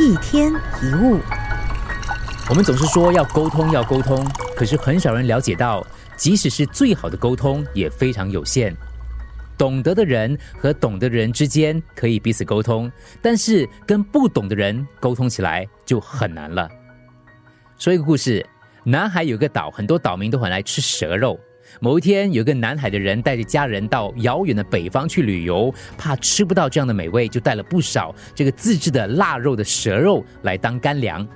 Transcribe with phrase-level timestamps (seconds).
[0.00, 1.20] 一天一物，
[2.50, 5.86] 我们总是说要沟通，要沟通，可是很少人了解到，
[6.16, 8.74] 即使是最好的沟通也非常有限。
[9.56, 12.90] 懂得的人和懂得的人之间可以彼此沟通，
[13.22, 16.68] 但是跟不懂的人沟通起来就很难了。
[17.78, 18.44] 说一个故事：
[18.82, 21.38] 南海有个岛，很多岛民都很爱吃蛇肉。
[21.80, 31.26] 某一天，有个南海的人带着家人到遥远的北方去旅游，怕吃不到这样的美味，就带了不少这个自制的腊肉的蛇肉来当干粮。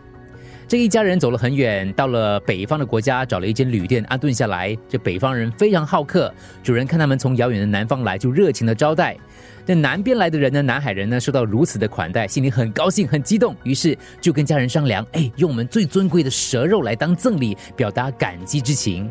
[0.66, 4.76] 这一家人走了很远，到了北方的国家，找了一间旅店安顿下来。
[4.86, 6.32] 这北方人非常好客，
[6.62, 9.16] 主人看他们从遥远的南方来，就热情的招待。
[9.64, 19.10] 那南边来的人呢，南海人呢，受到如此的款待，心里很高兴，很激动，于是就跟家人商量：哎，用我们最尊贵的蛇肉来当赠礼，表达感激之情。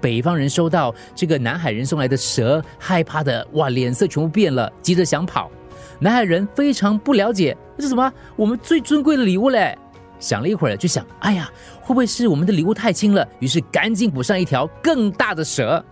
[0.00, 5.50] 北方人收到这个南海人送来的蛇，害怕的哇，脸色全部变了，急着想跑。
[5.98, 8.12] 南海人非常不了解，这是什么？
[8.36, 9.76] 我们最尊贵的礼物嘞！
[10.18, 13.26] 想了一会儿，就想，哎呀，会不会是我们的礼物太轻了？
[13.38, 15.84] 于是赶紧补上一条更大的蛇。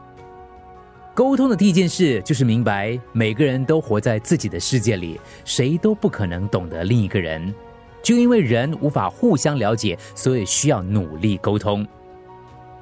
[1.15, 7.55] 沟通的第一件事就是明白，每个人都活在自己的世界里，谁都不可能懂得另一个人。
[8.03, 11.87] 就因为人无法互相了解，所以需要努力沟通。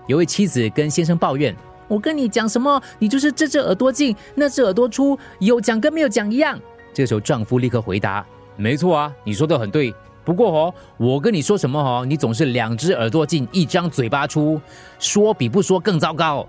[0.07, 1.55] 有位妻子跟先生抱怨
[1.89, 6.59] ：“我跟你讲什么，你就是这只耳朵进，那只耳朵出，有讲跟没有讲一样。”
[6.93, 8.25] 这个时候，丈夫立刻回答
[8.57, 9.95] ：“没错啊，你说的很对。
[10.25, 14.61] 不过哦，我跟你说什么哦，你总是两只耳朵进，一张嘴巴出，
[14.99, 16.47] 说比不说更糟糕。”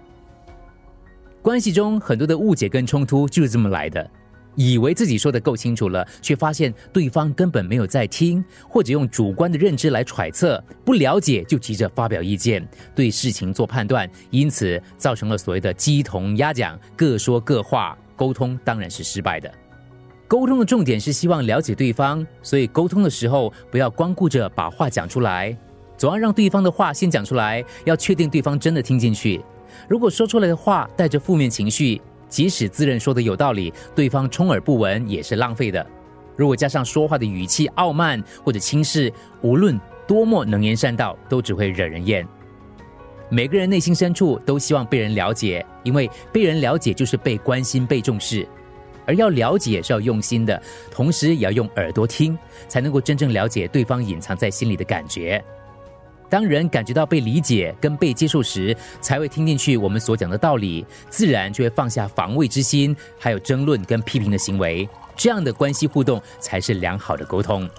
[1.41, 4.09] 关系中很多的误解跟冲突就是这么来的。
[4.55, 19.51] 以为自己说的够清楚了，却发现对方根本没有在听，或者用主观的认知来揣测，不了解就急着发表意见，对事情做判断，因此造成了所谓的鸡同鸭讲，各说各话，沟通当然是失败的。
[20.27, 25.55] 沟通的重点是希望了解对方，所以沟通的时候不要光顾着把话讲出来，
[25.97, 29.39] 总要让对方的话先讲出来，要确定对方真的听进去。
[29.87, 32.01] 如果说出来的话带着负面情绪，
[32.33, 35.85] 即使自认说的有道理，对方充耳不闻也是浪费的。
[36.35, 39.13] 如果加上说话的语气傲慢或者轻视，
[39.43, 42.27] 无论多么能言善道，都只会惹人厌。
[43.29, 48.47] 每个人内心深处都希望被人了解，因为被人了解就是被关心、被重视。
[49.05, 52.35] 而要了解是要用心的，同时也要用耳朵听，
[52.67, 55.43] 才能够真正了解对方隐藏在心里的感觉。
[56.33, 64.89] 当人感觉到被理解跟被接受时，才会听进去我们所讲的道理，自然就会放下防卫之心，还有争论跟批评的行为。
[65.15, 67.69] 这样的关系互动才是良好的沟通。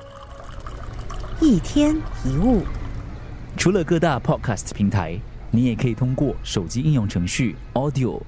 [1.41, 2.62] 一天一物，
[3.56, 5.19] 除了各大 podcast 平台，
[5.50, 8.22] 你也可以通过手机应用程序 Audio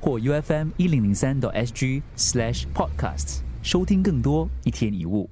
[0.00, 5.28] 或 UFM 一零零三 SG slash podcasts 收听更多一天一物。